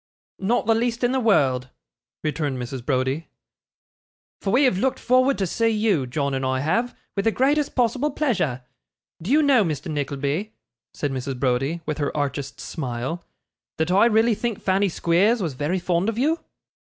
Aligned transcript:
'Not 0.39 0.65
the 0.65 0.73
least 0.73 1.03
in 1.03 1.11
the 1.11 1.19
world,' 1.19 1.69
returned 2.23 2.57
Mrs. 2.57 2.83
Browdie; 2.83 3.27
'for 4.41 4.49
we 4.51 4.63
have 4.63 4.79
looked 4.79 4.97
forward 4.97 5.37
to 5.37 5.45
see 5.45 5.67
you 5.69 6.07
John 6.07 6.33
and 6.33 6.43
I 6.43 6.61
have 6.61 6.97
with 7.15 7.25
the 7.25 7.31
greatest 7.31 7.75
possible 7.75 8.09
pleasure. 8.09 8.63
Do 9.21 9.29
you 9.29 9.43
know, 9.43 9.63
Mr. 9.63 9.91
Nickleby,' 9.91 10.55
said 10.95 11.11
Mrs. 11.11 11.39
Browdie, 11.39 11.81
with 11.85 11.99
her 11.99 12.17
archest 12.17 12.59
smile, 12.59 13.23
'that 13.77 13.91
I 13.91 14.07
really 14.07 14.33
think 14.33 14.59
Fanny 14.59 14.89
Squeers 14.89 15.39
was 15.39 15.53
very 15.53 15.77
fond 15.77 16.09
of 16.09 16.17
you? 16.17 16.39